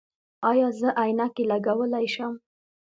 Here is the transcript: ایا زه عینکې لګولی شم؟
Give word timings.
ایا 0.49 0.67
زه 0.79 0.89
عینکې 1.01 1.43
لګولی 1.51 2.07
شم؟ 2.13 2.33